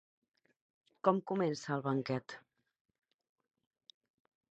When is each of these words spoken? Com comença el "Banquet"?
Com 1.07 1.19
comença 1.31 1.75
el 1.75 1.83
"Banquet"? 1.87 2.35